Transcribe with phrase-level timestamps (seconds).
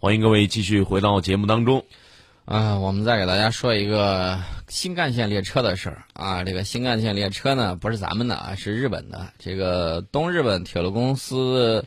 [0.00, 1.84] 欢迎各位继续回到节目当中。
[2.44, 6.44] 啊，我们再给大家说一个新干线列车的事儿啊。
[6.44, 9.32] 这个新干线列车呢，不是咱们的啊，是日本的。
[9.40, 11.84] 这个东日本铁路公司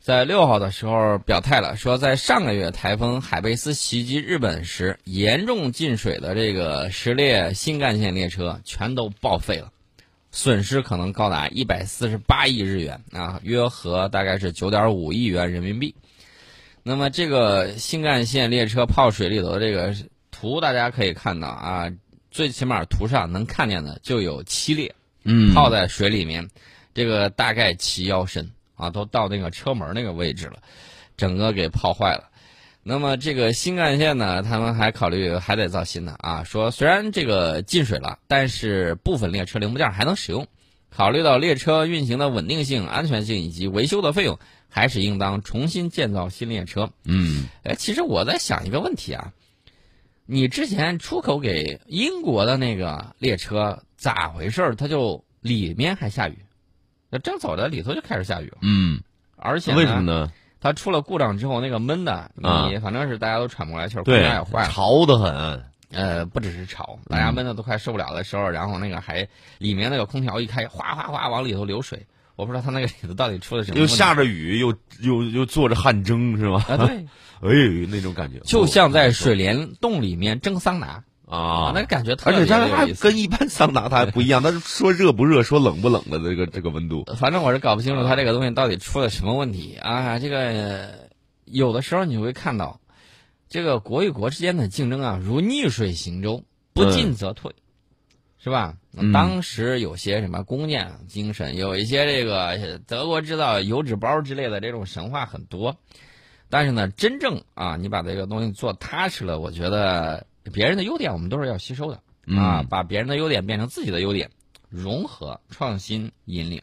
[0.00, 9.70] 在六号的时候表态了，说在上个月台风海贝斯袭击日本时，严重进水的这个十列新干线列车全都报废了，
[10.32, 15.94] 损失可能高达一百四十八亿日元啊，约合大概是九点五亿元人民币。
[16.88, 19.94] 那么这个新干线列车泡水里头的这个
[20.30, 21.92] 图，大家可以看到啊，
[22.30, 26.48] 最起码图上能看见的就有七列，嗯泡在水里面，
[26.94, 30.62] 这个大概齐腰深啊，都到那个车门那个位置了，
[31.14, 32.24] 整个给泡坏了。
[32.82, 40.46] 那么这个新干线呢，他们还考虑还得造新的啊，说虽然这个进水了，但是部分列车零部件还能使用。
[40.90, 46.90] 考虑到列车运行的稳定性、安全性以及维修的费用，还是应当重新建造新列车。
[47.04, 49.32] 嗯哎，其实我在想一个问题啊，
[50.26, 54.74] 你之前出口给英国的那个列车咋回事儿？
[54.74, 56.38] 它就里面还下雨，
[57.10, 59.02] 那正走着里头就开始下雨了，嗯，
[59.36, 60.02] 而且为什么？
[60.02, 60.32] 呢？
[60.60, 64.68] 它出了故障之后，那个闷的，啊你反正是大家都喘不过来气儿，空调也坏，了。
[64.70, 65.64] 潮得很。
[65.90, 72.06] 呃，不只是潮，大家闷的都快受不了的时候，然后那个还里面那个空调一开，哗哗哗往里头流水，
[72.38, 73.86] 我不知道他那个里头到底出了什么又。
[73.88, 76.64] 下着雨，又又又做着汗蒸，是吧？
[76.68, 77.04] 啊，对，
[77.42, 82.92] 哎，那种感觉就像在水帘洞里面蒸桑拿啊，那感觉特别而且别它还。
[82.92, 87.04] 跟一般桑拿它还不一样，它是说热不热，说冷不冷的这个这个温度。
[87.16, 90.20] 反正我是搞不清楚它这个东西到底出了什么问题啊！
[90.20, 90.90] 这个呃
[91.44, 92.80] 有的时候你会看到，
[93.48, 97.52] 这个国与国之间的竞争啊，如逆水行舟，不进则退，
[98.38, 98.76] 是吧？
[98.96, 105.76] 嗯当时有些什么工匠精神，有一些这个呃德国制造油纸包之类的这种神话很多，
[106.48, 111.96] 但是呢，真正啊，你把这个东西做踏实了，我觉得别人的优点我们都是要吸收的。
[112.36, 114.30] 啊，嗯把别人的优点变成自己的优点，
[114.68, 116.62] 融合、创新、引领，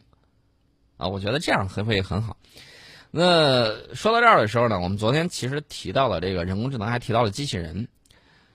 [0.96, 2.36] 啊，我觉得这样会会很好。
[3.10, 7.88] 那说到这儿的时候呢，我们昨天其实提到了这个人工智能，还提到了机器人。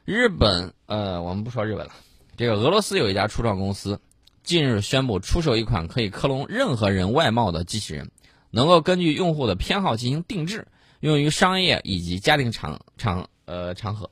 [0.06, 1.92] 日本，呃，我们不说日本了，
[2.38, 4.00] 这个俄罗斯有一家初创公司，
[4.44, 8.10] 近日宣布出售一款可以克隆任何人外貌的机器人，
[8.50, 10.68] 能够根据用户的偏好进行定制，
[11.00, 14.10] 用于商业以及家庭场场呃场合。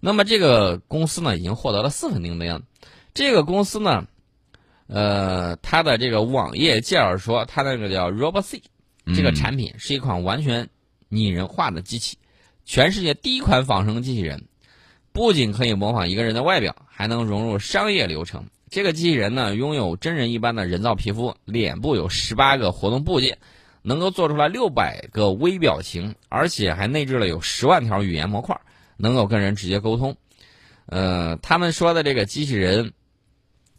[0.00, 2.62] 那么这个公司呢，已经获得了四份订单。
[3.12, 4.06] 这个公司呢，
[4.86, 8.62] 呃，它的这个网页介绍说，它那个叫 RoboC，
[9.14, 10.70] 这个产品是一款完全
[11.08, 12.16] 拟人化的机器，
[12.64, 14.46] 全世界第一款仿生机器人，
[15.12, 18.44] 不仅可以模仿一个人的外表，还能融入商业流程。
[18.68, 23.38] 这个机器人呢，拥有真人一般的人造皮肤，脸部有十八个活动部件，
[23.82, 28.60] 能够做出来六百个微表情，而且还内置了有十万条语言模块。
[29.02, 30.14] 能够跟人直接沟通，
[30.84, 32.92] 呃，他们说的这个机器人，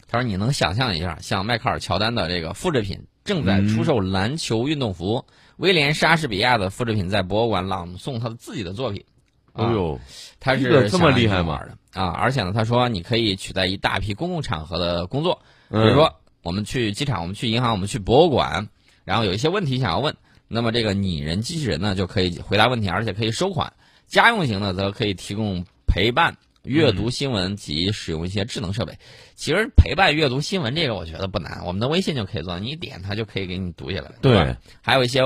[0.07, 5.23] 他说你能想象一下，像迈克尔乔丹的这个复制品正在出售篮球运动服，
[5.57, 9.05] 威廉莎士比亚的复制品在博物馆朗诵他的自己的作品，
[9.53, 9.99] 哎呦，
[10.39, 11.61] 他是这么厉害吗
[11.93, 12.05] 啊！
[12.05, 18.69] 而且呢，他说你可以取代一大批公共场合的工作，比嗯如说我们去机场，我们去银行，我们去博物馆，
[19.03, 20.15] 然后有一些问题想要问，
[20.47, 23.73] 那么这个拟人机器人呢就可以回答问题，而且可以收款。
[24.07, 28.97] 家用型的则可以提供陪伴、阅读新闻及使用一些智能设备。
[29.35, 34.09] 其实陪伴阅读新闻这个我觉得不难，我们的微信就可以做，你一点它就可以给你读下来。
[34.09, 35.21] 吧对，还有一些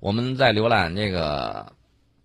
[0.00, 1.72] 我们在浏览这个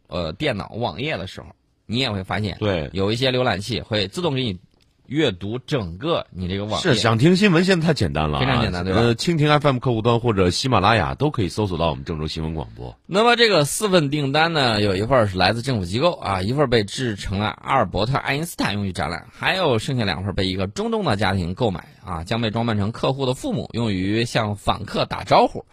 [0.07, 1.47] 呃电脑网页的时候，
[1.85, 4.59] 你也会发现，对，有一些浏览器会自动给你
[5.07, 6.81] 阅读整个你这个网页。
[6.81, 12.97] 是想听新闻，现在太简单了啊，非常简单对吧呃，蜻蜓 FM 客户端或者喜马拉雅都可以搜索到我们郑州新闻广播。
[13.05, 25.65] 那么这个四份订单呢，有一份是来自政府机构啊，一份被制成了阿尔伯特·爱因斯坦用于展览，还有剩下两份被一个中东的家庭购买啊，将被装扮成客户的父母，用于向访客打招呼。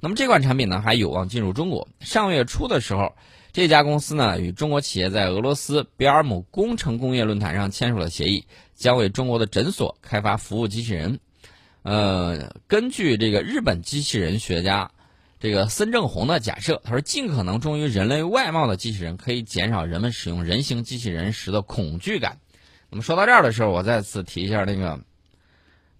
[0.00, 1.88] 那么这款产品呢，还有望进入中国。
[2.00, 3.16] 上月初的时候，
[3.52, 8.44] 这家公司呢与中国企业在俄罗斯比尔姆工程工业论坛上签署了协议，
[8.74, 11.18] 将为中国的诊所开发服务机器人。
[11.82, 14.90] 呃，根据这个日本机器人学家
[15.40, 22.38] 这个森正弘的假设，他说，尽可能忠于人类外貌的机器人可以减少人们使用人形机器人时的恐惧感。
[22.90, 25.00] 那么说到这儿的时候，我再次提一下那个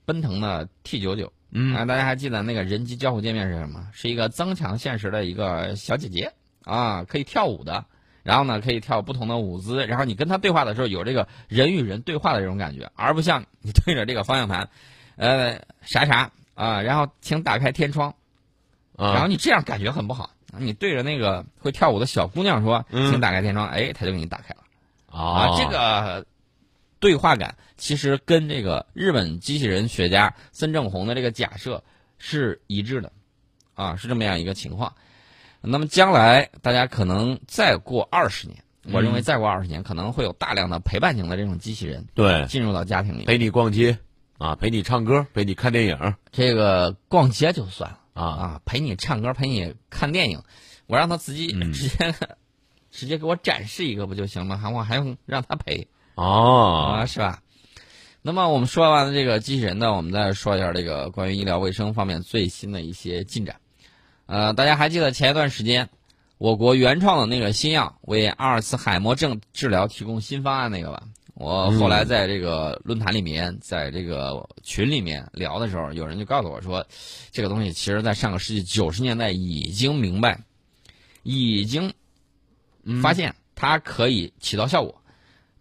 [0.04, 1.32] 奔腾的 T 九九。
[1.50, 3.88] 嗯啊，大家还记得那个人机交互界面是什么？
[3.92, 6.32] 是一个增强现实的一个小姐姐
[6.68, 7.84] 啊，可以跳舞的。
[8.24, 14.68] 然后呢，可以跳不同的舞姿，然后你跟他对话的时候，有这个人与人对话的这种感觉，而不像你对着这个方向盘，
[15.16, 18.14] 呃，啥啥啊，然后请打开天窗，
[18.96, 20.30] 啊，然后你这样感觉很不好。
[20.58, 24.62] 你对着那个会跳舞的小姑娘说：“嗯请打开天窗。”哎，他就给你打开了。
[25.06, 26.26] 啊这个
[27.00, 31.82] 对话感其实跟这个日本机器人学家孙正弘的这个假设
[32.18, 33.10] 是一致的，
[33.74, 34.92] 啊，是这么样一个情况。
[35.60, 38.62] 那么将来大家可能再过二十年，
[38.92, 43.24] 我认为再过二十年可能会有大量的陪伴型的这种机器人对，进入到家庭里。
[43.24, 43.98] 陪你逛街
[44.38, 50.40] 啊，陪你唱歌，陪你看电影这个逛街就算了啊，啊，陪你唱歌，陪你看电影，
[50.86, 52.14] 我让他自己嗯直接、
[52.90, 54.56] 直接给我展示一个不就行了？
[54.56, 55.88] 还我还用让他陪？
[56.14, 57.42] 哦啊，是吧？
[58.22, 63.56] 那么我们说完了这个机器人呢，我们再说一下这个关于医疗卫生方面最新的一些进展。
[64.28, 65.88] 呃，大家还记得前一段时间，
[66.36, 71.02] 我国原创的那个新药为阿尔茨海默症治疗提供新方案那个吧？
[71.32, 76.86] 我后来在这个论坛里面，在这个群里面聊的时候，有人就告诉我说，
[77.30, 80.38] 这个东西其实在上个世纪九十年代已经明白，
[81.22, 81.94] 已经
[83.00, 84.94] 发现它可以起到效果。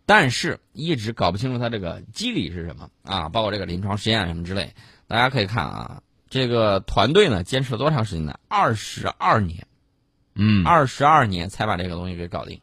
[0.05, 4.73] 但是一直搞不清楚它这个机理是什么啊，包括这个临床实验什么之类。
[5.07, 8.39] 大家可以看啊，这个团队呢坚持了多长时间呢？
[8.47, 9.68] 二十二年，
[10.35, 12.62] 嗯二十二年才把这个东西给搞定。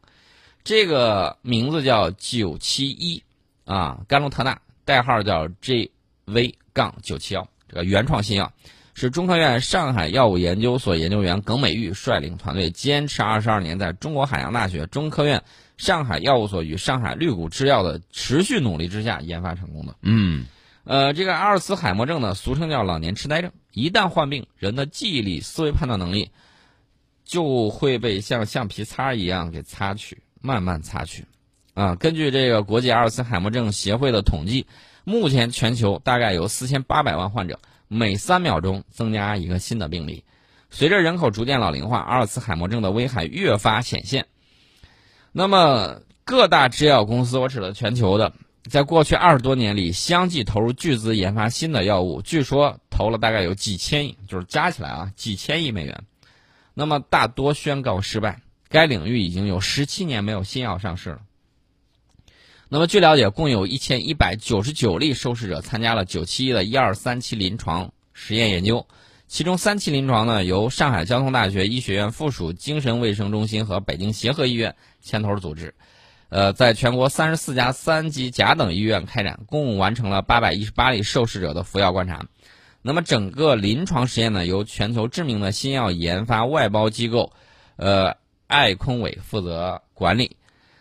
[0.62, 3.22] 这个名字叫九七一
[3.64, 8.52] 啊，甘露特钠，代号叫 JV 杠九七幺，这个原创新药
[8.94, 15.42] 是中科院上海药物研究所研究员耿美玉率领团队坚持二十二年，在中国海洋大学、中科院。
[15.76, 19.96] 上海药物所与上海绿谷制药的持续努力之下研发成功的。
[20.02, 20.46] 嗯
[20.84, 23.50] 呃，这个阿尔茨海默症呢，俗称叫老年痴呆症。
[23.72, 26.30] 一旦患病，人的记忆力、思维判断能力
[27.24, 31.24] 就会被像橡皮擦一样给擦去，慢慢擦去。
[31.72, 34.66] 啊，根据这个国际阿尔茨海默症协会的统计，
[35.04, 37.58] 目前全球大概有四千八百万患者，
[37.88, 40.22] 每三秒钟增加一个新的病例。
[40.70, 44.26] 随着人口逐渐老龄化，阿尔茨海默症的危害越发显现。
[45.32, 48.32] 那么各大制药公司，我指的全球的，
[48.70, 56.02] 在过去二十多年里，相继投入巨资研发新的药物，据说投了大概有几千亿，就是加起来啊几千亿美元。
[56.72, 61.20] 那么大多宣告失败，该领域已经有十七年没有新药上市了。
[62.70, 68.86] 那么据了解，共有一千一百九十九例受试者参加了九七一的一二三期临床实验研究。
[69.28, 75.74] 其中三期临床呢，由上海交通大学医学院附属精神卫生中心和北京协和医院牵头组织，
[76.34, 82.26] 呃，在全国三十四家三级甲等医院开展，共完成了八百一十八例受试者的服药观察。
[82.82, 87.32] 那么整个临床实验呢，由全球知名的新药研发外包机构，
[87.76, 88.16] 呃，
[88.48, 90.36] 爱空伟负责管理。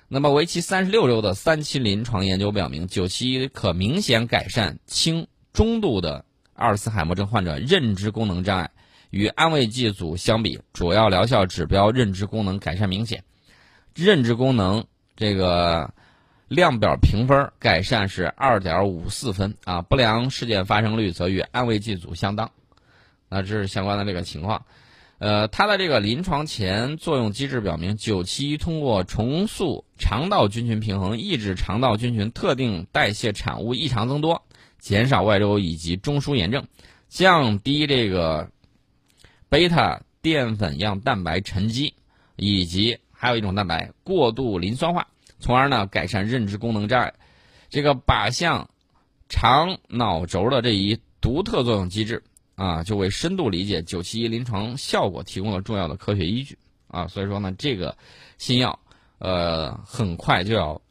[0.07, 6.25] 那么为期三十六周的三期临床研究表明，九七一可明显改善轻中度的。
[6.55, 8.71] 阿尔茨海默症患者认知功能障碍
[9.11, 13.23] 与安慰剂组相比，主要疗效指标认知功能改善明显，
[13.93, 14.85] 认知功能
[15.15, 15.93] 这个
[16.47, 22.51] 量表评分改善是二点五四分啊，不良事件发生率则与安慰剂组相当。
[23.29, 24.65] 那这是相关的这个情况。
[25.19, 34.43] 呃，它的这个临床前作用机制表明，九七通过重塑肠道菌群平衡，抑制肠道菌群特定代谢产物异常增多。
[34.79, 36.67] 减少外周以及中枢炎症，
[37.07, 38.49] 降低这个
[39.47, 41.93] 贝塔淀粉样蛋白沉积，
[42.35, 45.07] 以及还有一种蛋白过度磷酸化，
[45.39, 47.13] 从而呢改善认知功能障碍。
[47.69, 48.69] 这个靶向
[49.29, 52.21] 肠脑轴的这一独特作用机制
[52.55, 56.57] 啊，就为深度理解九七一临床效果提供了重要的科学依据
[56.89, 57.07] 啊。
[57.07, 57.97] 所以说呢，这个
[58.37, 58.77] 新药
[59.19, 60.81] 呃很快就要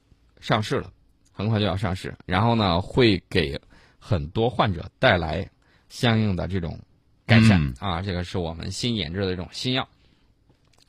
[0.41, 0.91] 上市了，
[1.33, 3.61] 很快就要上市，然后呢会给。
[4.05, 5.49] 很多患者带来
[5.89, 6.77] 相应的这种
[7.25, 9.89] 改善、嗯、啊，这个是我们新研制的这种新药。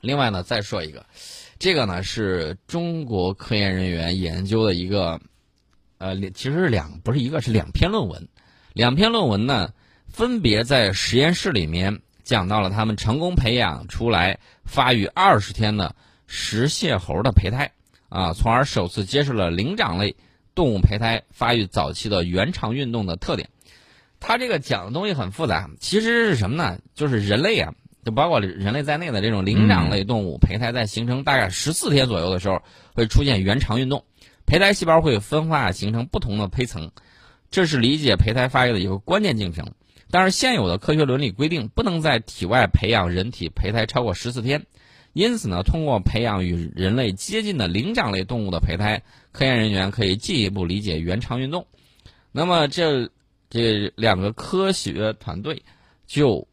[0.04, 1.04] 另外呢，再说一个，
[1.58, 5.20] 这个呢是中国科研人员研究的一个，
[5.98, 8.28] 呃，其实是两不是一个是两篇论文，
[8.72, 9.72] 两篇论文呢
[10.06, 15.96] 分别在实验室里面讲到了他们成功培养出来发育二十天的
[16.26, 17.72] 食蟹猴的胚胎
[18.08, 20.14] 啊，从而首次揭示了灵长类。
[20.56, 23.48] 动物胚胎发育早期的原肠运动的特点，
[24.20, 26.78] 它这个讲的东西很复杂，其实是什么呢？
[26.94, 32.62] 就是人类啊，就包括人类在内的这种灵长类动物胚胎在形成大概十四天左右的时候，
[32.94, 34.04] 会出现原肠运动，
[34.46, 36.90] 胚胎细胞会分化形成不同的胚层，
[37.50, 39.72] 这是理解胚胎发育的一个关键进程。
[40.10, 44.64] 但是现有的科学伦理规定，不能在体外培养人体胚胎超过十四天。
[45.12, 51.66] 因此呢，通过培养与人类接近的灵长类动物的胚胎，科研人员可以进一步理解原肠运动。
[52.32, 53.08] 那么这
[53.48, 55.62] 这两个科学团队
[56.06, 56.48] 就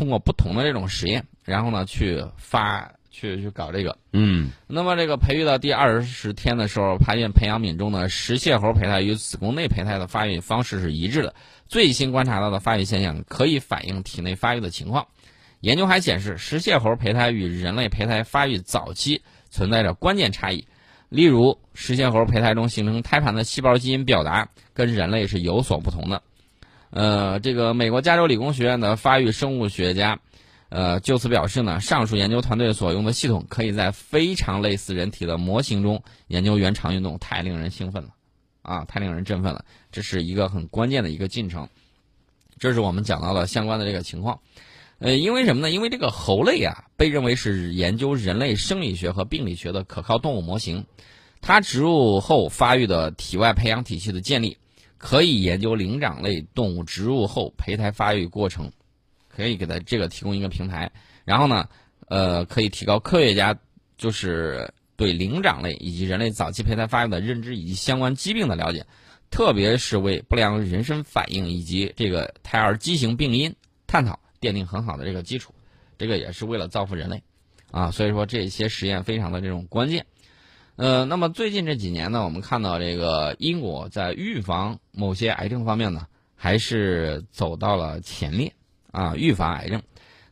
[0.00, 3.98] 通过不同的这种实验，然后呢去发去去搞这个。
[4.14, 11.34] 嗯那么这个培育到第二十天的时候，发现培养皿中的食蟹猴胚胎与子宫内胚胎的发育方式是一致的。
[11.68, 15.06] 最新观察到的发育现象可以反映体内发育的情况。
[15.60, 20.66] 研究还显示，食蟹猴胚胎与人类胚胎发育早期存在着关键差异。
[21.10, 26.22] 例如，食蟹猴胚胎中形成胎盘的细胞基因表达跟人类是有所不同的。
[26.90, 30.20] 呃，这个美国加州理工学院的发育生物学家，
[30.68, 38.10] 呃，就此表示呢，上述研究团队所用的系统可以在非常类似人体的模型中研究原肠运动，太令人兴奋了，
[38.62, 41.68] 啊，太令人振奋了，这是一个很关键的一个进程。
[42.58, 44.40] 这是我们讲到的相关的这个情况。
[44.98, 45.70] 呃，因为什么呢？
[45.70, 50.84] 因为这个猴类啊，被认为是研究人类生理学和病理学的可靠动物模型。
[51.40, 54.58] 它植入后发育的体外培养体系的建立，
[55.00, 58.70] 可以研究灵长类动物植入后胚胎发育过程，
[59.28, 60.92] 可以给它这个提供一个平台。
[61.24, 61.66] 然后呢，
[62.08, 63.58] 呃，可以提高科学家
[63.96, 68.84] 就是对灵长类以及人类早期胚胎发育的认知以及相关疾病的了解，
[69.30, 74.20] 特别是为不良人身反应以及这个胎儿畸形病因探讨。
[74.40, 75.52] 奠定很好的这个基础，
[75.98, 77.22] 这个也是为了造福人类，
[77.70, 80.06] 啊，所以说这些实验非常的这种关键。
[80.80, 88.54] 呃，那么最近这几年呢，我们看到这个英国在预防某些癌症方面呢，还是走到了前列
[88.90, 89.82] 啊，预防癌症。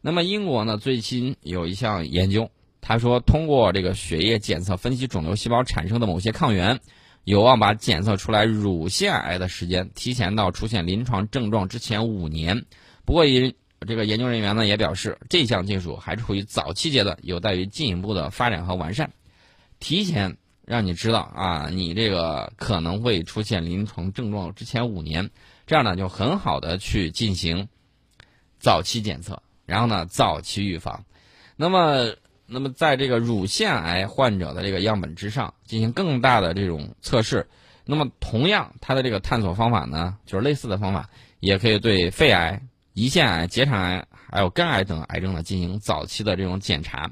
[0.00, 2.50] 那么英国呢，最新有一项研究，
[2.80, 6.80] 他说通过这个血液检测分析肿瘤细胞产生的某些抗原，
[7.24, 12.64] 有望把检测出来乳腺癌的时间提前到出现临床症状之前五年。
[13.04, 13.54] 不过因
[13.86, 19.10] 这个研究人员呢也表示，这项技术还处于早期阶段，有待于进一步的发展和完善。
[19.80, 25.30] 提前让你知道啊，你这个可能会出现临床症状之前五年，
[25.66, 27.68] 这样呢就很好的去进行
[28.58, 31.04] 早期检测，然后呢早期预防。
[31.56, 32.14] 那么，
[32.46, 37.48] 那么在这个乳腺癌患者的这个样本之上进行更大的这种测试。
[37.84, 41.08] 那么，同样它的这个探索方法呢，就是类似的方法，
[41.40, 42.62] 也可以对肺癌。
[42.94, 47.08] 胰腺癌、结肠癌还有肝癌等癌症呢进行早期的这种检查，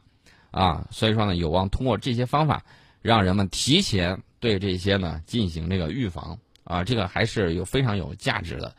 [0.56, 2.64] 啊，所以说呢有望通过这些方法，
[3.02, 8.74] 让人们提前对这些呢进行这个预防，啊，这个还是有非常有价值的。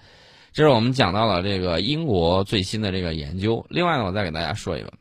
[0.53, 3.63] 这是我们讲到了这个英国最新的这个研究。
[3.69, 4.91] 另外呢，我再给大家说一个，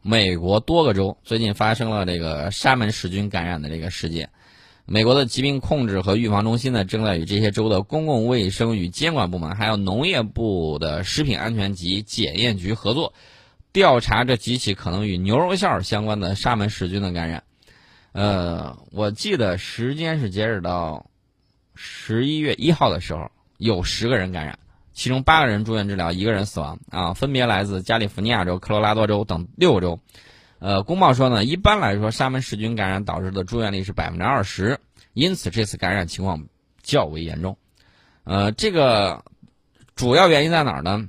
[0.00, 4.30] 美国多个州最近发生了这个沙门氏菌感染的这个事件。
[4.86, 13.12] 美国的疾病控制和预防中心呢，正在与这些州的公共卫生与监管部门，还有农业部的食品安全及检验局合作，
[13.72, 17.44] 调查这几起可能与牛肉馅儿相关的沙门氏菌的感染。
[18.12, 21.06] 呃，我记得时间是截止到
[21.74, 24.58] 十一月一号的时候，有十个人感染，
[24.92, 30.00] 其中八个人住院治疗，一个人死亡啊，分别来自加利福尼亚州、科罗拉多州等六个州。
[30.58, 34.80] 呃，公报说呢，一般来说，沙门氏菌感染导致的住院率是百分之二十，
[35.14, 36.44] 因此这次感染情况
[36.82, 37.56] 较为严重。
[38.24, 39.24] 呃，这个
[39.94, 41.08] 主要原因在哪儿呢？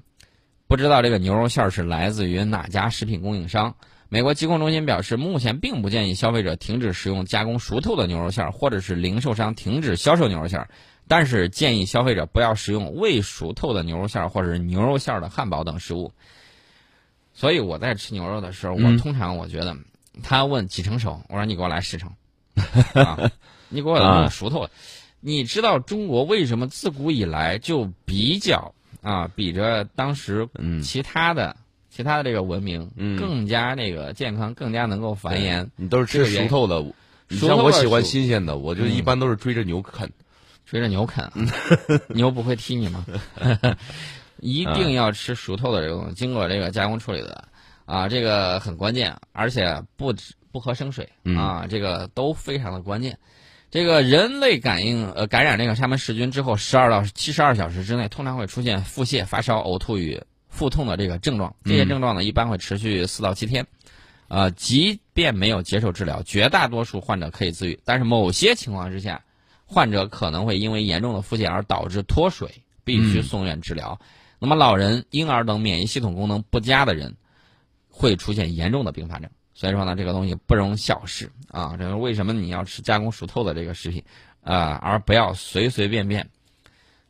[0.71, 3.75] 不知道这个牛肉馅儿是来自于哪家食品供应商。
[4.07, 10.69] 美国疾控中心表示，目前并不建议消费者停止食用加工熟透的牛肉馅儿或者是零售商停止销售牛肉馅儿
[11.09, 16.13] 但是建议消费者不要食用未熟透的牛肉馅儿或者是牛肉馅儿的汉堡等食物。
[17.33, 19.75] 所以我在吃牛肉的时候，我通常我觉得，
[20.23, 22.13] 他问几成熟，我说你给我来十成，
[23.67, 24.69] 你给我弄熟透了。
[25.19, 30.48] 你知道中国为什么自古以来就比较啊，比着当时
[30.84, 31.55] 其他的
[31.89, 35.67] 其他的这个文明更加那个健康，更加能够繁衍？
[35.75, 36.81] 你都是吃熟透的，
[37.27, 40.10] 你像我喜欢新鲜的，我就一般都是追着牛啃，
[40.65, 41.29] 追着牛啃，
[42.10, 43.05] 牛不会踢你吗？
[44.39, 47.46] 一定要吃熟透的这种经过这个加工处理的，
[47.86, 50.13] 啊，这个很关键，而且不
[50.51, 53.20] 不喝生水啊，这个都非常的关键。
[53.71, 61.55] 这个人类感应呃感染这个沙门氏菌之后，十二到七十二小时之内，通常会出现腹泻、发烧、呕吐与腹痛的这个症状。
[61.63, 63.65] 这些症状呢，一般会持续四到七天。
[64.27, 69.23] 呃，即便没有接受治疗，绝大多数患者可以自愈，但是某些情况之下，
[69.65, 73.99] 患者可能会因为严重的腹泻而导致脱水，必须送院治疗。
[74.37, 77.15] 那么，老人、婴儿等免疫系统功能不佳的人，
[77.89, 79.29] 会出现严重的并发症。
[79.53, 81.75] 所以说呢，这个东西不容小视啊。
[81.77, 84.03] 这个为什么你要吃加工熟透的这个食品
[84.43, 86.29] 啊，而不要随随便便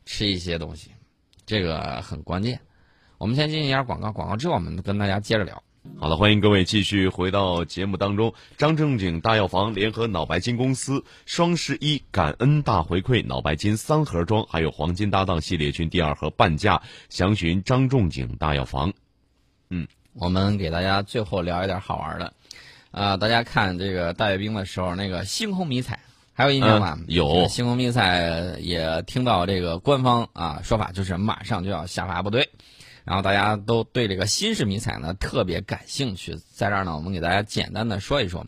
[0.04, 0.90] 吃一些东西？
[1.46, 2.60] 这个很关键。
[3.18, 5.62] 我们先进行一下广告，广告之后我们跟大家接着聊。
[5.98, 8.32] 好的，欢迎各位继续回到节目当中。
[8.56, 18.92] 张正景大药房联合脑白金公司双十一感恩大回馈，脑白金三盒装，还有黄金搭档系列群第二盒半价，详询张仲景大药房。
[19.70, 22.32] 嗯，我们给大家最后聊一点好玩的。
[22.90, 26.00] 啊，大家看这个大阅兵的时候，那个星空迷彩
[26.34, 26.98] 还有印象吗？
[27.06, 32.50] 有星空迷彩也听到这个官方啊说法，就是马上就要下发部队，
[33.04, 36.38] 然后大家都对这个新式迷彩呢特别感兴趣。
[36.52, 38.46] 在这儿呢，我们给大家简单的说一说，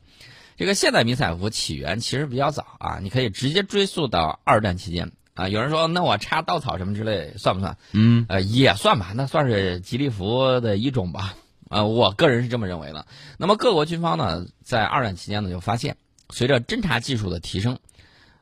[0.58, 5.48] 这个现代迷彩服起源其实比较早啊，你可以直接追溯到二战期间啊。
[5.48, 7.78] 有人说，那我插稻草什么之类算不算？
[7.92, 11.34] 嗯，呃，也算吧，那算是吉利服的一种吧。
[11.70, 13.06] 呃，我个人是这么认为的。
[13.38, 15.96] 那么各国军方呢，在二战期间呢，就发现
[16.30, 17.78] 随着侦察技术的提升，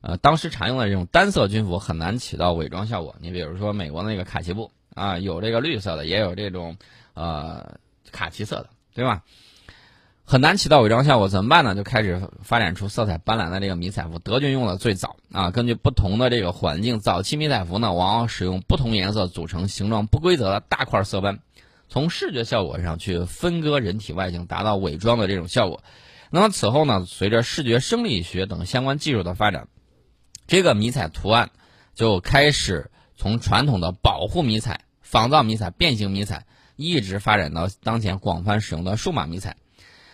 [0.01, 3.15] 呃，当时常用的这种单色军服很难起到伪装效果。
[3.21, 6.77] 你比如说美国的那个卡其布啊，有这个绿色的，也有这种
[7.15, 7.79] 呃
[8.11, 9.23] 卡其色的，对吧？
[10.25, 11.75] 很难起到伪装效果，怎么办呢？
[11.75, 14.19] 就开始发展出色彩斑斓的这个迷彩服。
[14.21, 21.41] 德军用的最早啊，根据不同的这个环境，早期迷彩服呢，往往使用不同颜色组成形状不规则的大块色斑。
[21.93, 25.85] 从视觉效果上去分割人体外形，达到伪装的这种效果。
[26.31, 29.69] 那么此后呢，随着视觉生理学等相关技术的发展，
[30.47, 31.51] 这个迷彩图案
[31.95, 36.47] 就开始从传统的保护迷彩、仿造迷彩、变形迷彩，
[36.77, 39.59] 一直发展到当前广泛使用的数码迷彩。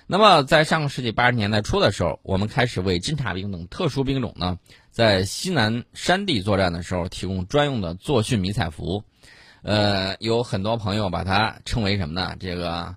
[0.09, 4.59] 那么在上个世纪八十年代初的时候，我们开始为侦察兵等特殊兵种呢，
[4.91, 9.05] 在西南山地作战的时候提供专用的作训迷彩服。
[9.69, 12.35] 呃，有很多朋友把它称为什么呢？
[12.41, 12.97] 这个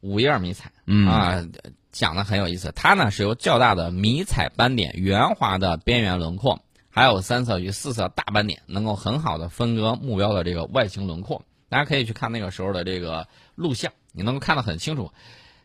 [0.00, 0.70] 五叶迷彩
[1.08, 1.44] 啊，
[1.90, 2.70] 讲的很有意思。
[2.70, 11.42] 它呢是由较大的迷彩斑点、圆滑的边缘轮廓，还有三色与四色大斑点，能够很好的分割目标的这个外形轮廓。
[11.68, 15.10] 大家可以去看那个时候的这个录像，你能够看得很清楚。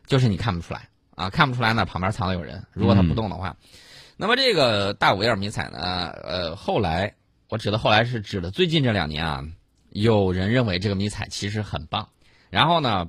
[0.08, 2.64] 就是你看不出来啊，看不出来呢，旁边藏的有人。
[2.72, 3.56] 如果他不动的话，
[4.16, 5.78] 那么这个大五叶迷彩呢，
[6.24, 7.14] 呃，后来
[7.48, 9.44] 我指的后来是指的最近这两年啊。
[9.90, 12.08] 有人认为这个迷彩其实很棒，
[12.50, 13.08] 然后呢，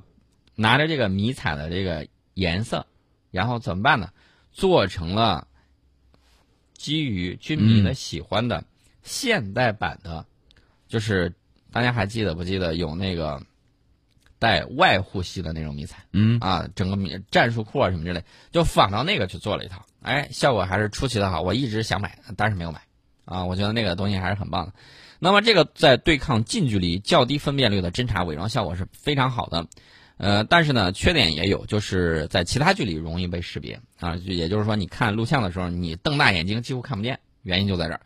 [0.54, 2.86] 拿着这个迷彩的这个颜色，
[3.30, 4.10] 然后怎么办呢？
[4.52, 5.46] 做成了
[6.74, 8.64] 基于军迷的喜欢的
[9.02, 10.26] 现代版的，
[10.88, 11.32] 就是
[11.70, 13.40] 大家还记得不记得有那个
[14.38, 16.04] 带外护系的那种迷彩？
[16.12, 21.42] 嗯啊，整个迷战术裤啊什么之类，就仿到那个去做了一套，哎，效果还是出奇的好。
[21.42, 22.82] 我一直想买，但是没有买
[23.24, 23.44] 啊。
[23.44, 24.72] 我觉得那个东西还是很棒的。
[25.22, 29.66] 那么这个在对抗近距离较低分辨率的侦察伪装效果是非常好的，
[30.16, 38.00] 呃，但是呢，缺点也有，就是在其他距离容易被识别啊，也就是说，你看录像的时候，你瞪大眼睛几乎看不见，原因就在这儿。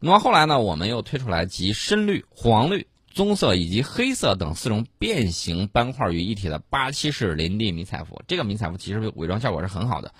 [0.00, 10.12] 那么后来呢，我们又推出来集深绿、黄绿、棕色以及黑色等四种变形斑块于一体的八七式林地迷彩服，这个迷彩服其实伪装效果是很好的。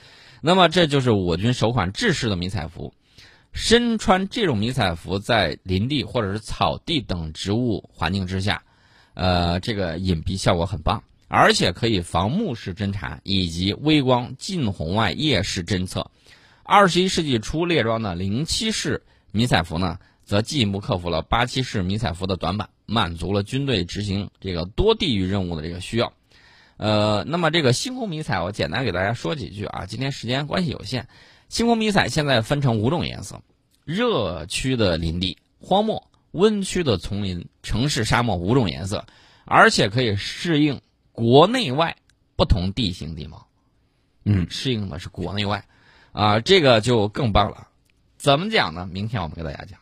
[0.42, 2.92] 那么这就是我军首款制式的迷彩服。
[3.55, 8.64] 身穿这种迷彩服，在林地或者是草地等植物环境之下，
[9.14, 16.11] 呃，这个隐蔽效果很棒，而且可以防目视侦察以及微光近红外夜视侦测。
[16.64, 26.12] 二十一世纪初列装的零七式迷彩服呢，则进一步克服了八七式迷彩服的短板，满足了军队执行这个多地域任务的这个需要。
[26.77, 31.07] 呃，那么这个星空迷彩，我简单给大家说几句啊，今天时间关系有限。
[31.55, 33.40] 星空迷彩现在分成五种颜色：
[33.85, 39.07] 热区的林地、荒漠、温区的丛林、城市、沙漠五种颜色，
[39.45, 40.81] 而且可以适应
[41.12, 41.97] 国内外
[42.35, 43.47] 不同地形地貌。
[44.25, 45.64] 嗯，适应的是国内外，
[46.11, 47.69] 啊，这个就更棒了。
[48.17, 48.88] 怎么讲呢？
[48.90, 49.79] 明天我们给大家讲。